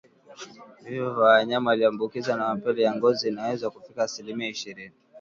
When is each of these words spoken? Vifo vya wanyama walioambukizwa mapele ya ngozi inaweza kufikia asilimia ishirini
Vifo 0.83 1.05
vya 1.13 1.23
wanyama 1.23 1.69
walioambukizwa 1.69 2.37
mapele 2.37 2.81
ya 2.81 2.95
ngozi 2.95 3.27
inaweza 3.27 3.69
kufikia 3.69 4.03
asilimia 4.03 4.49
ishirini 4.49 4.91